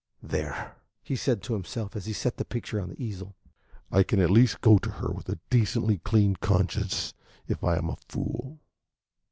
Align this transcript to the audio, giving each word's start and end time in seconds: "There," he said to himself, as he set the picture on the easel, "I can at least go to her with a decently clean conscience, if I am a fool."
"There," 0.23 0.75
he 1.03 1.15
said 1.15 1.43
to 1.43 1.53
himself, 1.53 1.95
as 1.95 2.07
he 2.07 2.13
set 2.13 2.37
the 2.37 2.43
picture 2.43 2.81
on 2.81 2.89
the 2.89 2.99
easel, 2.99 3.35
"I 3.91 4.01
can 4.01 4.19
at 4.19 4.31
least 4.31 4.59
go 4.59 4.79
to 4.79 4.89
her 4.89 5.09
with 5.11 5.29
a 5.29 5.37
decently 5.51 5.99
clean 5.99 6.37
conscience, 6.37 7.13
if 7.47 7.63
I 7.63 7.77
am 7.77 7.87
a 7.87 7.97
fool." 8.09 8.57